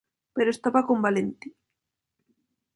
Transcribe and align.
Pero 0.35 0.49
estaba 0.51 0.85
con 0.87 0.99
Valenti. 1.05 1.49